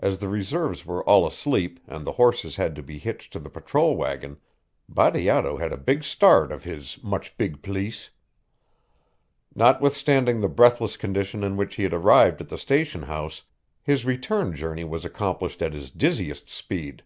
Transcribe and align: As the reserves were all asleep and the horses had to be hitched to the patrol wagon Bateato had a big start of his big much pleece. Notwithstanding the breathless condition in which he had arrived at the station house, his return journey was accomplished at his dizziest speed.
As 0.00 0.16
the 0.16 0.30
reserves 0.30 0.86
were 0.86 1.04
all 1.04 1.26
asleep 1.26 1.78
and 1.86 2.06
the 2.06 2.12
horses 2.12 2.56
had 2.56 2.74
to 2.74 2.82
be 2.82 2.96
hitched 2.96 3.34
to 3.34 3.38
the 3.38 3.50
patrol 3.50 3.98
wagon 3.98 4.38
Bateato 4.88 5.58
had 5.58 5.74
a 5.74 5.76
big 5.76 6.04
start 6.04 6.50
of 6.50 6.64
his 6.64 6.96
big 6.96 7.04
much 7.04 7.36
pleece. 7.60 8.08
Notwithstanding 9.54 10.40
the 10.40 10.48
breathless 10.48 10.96
condition 10.96 11.44
in 11.44 11.58
which 11.58 11.74
he 11.74 11.82
had 11.82 11.92
arrived 11.92 12.40
at 12.40 12.48
the 12.48 12.56
station 12.56 13.02
house, 13.02 13.42
his 13.82 14.06
return 14.06 14.54
journey 14.56 14.84
was 14.84 15.04
accomplished 15.04 15.60
at 15.60 15.74
his 15.74 15.90
dizziest 15.90 16.48
speed. 16.48 17.02